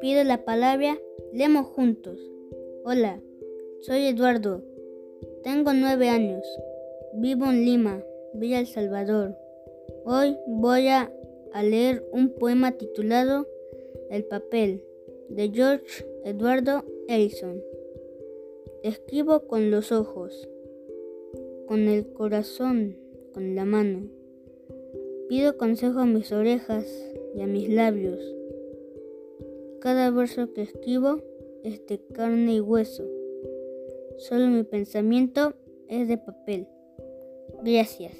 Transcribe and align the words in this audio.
Pido 0.00 0.24
la 0.24 0.44
palabra, 0.44 0.98
leemos 1.32 1.66
juntos. 1.66 2.18
Hola, 2.84 3.22
soy 3.80 4.06
Eduardo, 4.06 4.62
tengo 5.42 5.72
nueve 5.72 6.08
años, 6.08 6.44
vivo 7.14 7.46
en 7.46 7.64
Lima, 7.64 8.04
Villa 8.34 8.60
El 8.60 8.66
Salvador. 8.66 9.34
Hoy 10.04 10.36
voy 10.46 10.88
a, 10.88 11.10
leer 11.62 12.06
un 12.12 12.34
poema 12.34 12.72
titulado 12.72 13.48
El 14.10 14.24
papel 14.24 14.84
de 15.30 15.50
George 15.50 16.06
Eduardo 16.24 16.84
Edison. 17.08 17.62
Escribo 18.82 19.46
con 19.46 19.70
los 19.70 19.90
ojos, 19.90 20.48
con 21.66 21.88
el 21.88 22.12
corazón, 22.12 22.98
con 23.32 23.54
la 23.54 23.64
mano. 23.64 24.17
Pido 25.28 25.56
consejo 25.56 26.00
a 26.00 26.06
mis 26.06 26.32
orejas 26.32 26.86
y 27.34 27.42
a 27.42 27.46
mis 27.46 27.68
labios. 27.68 28.20
Cada 29.80 30.10
verso 30.10 30.52
que 30.54 30.62
escribo 30.62 31.20
es 31.62 31.86
de 31.86 32.00
carne 32.14 32.54
y 32.54 32.60
hueso. 32.60 33.04
Solo 34.16 34.46
mi 34.48 34.64
pensamiento 34.64 35.54
es 35.86 36.08
de 36.08 36.18
papel. 36.18 36.66
Gracias. 37.62 38.12